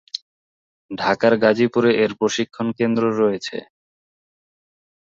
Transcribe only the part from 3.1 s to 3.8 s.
রয়েছে।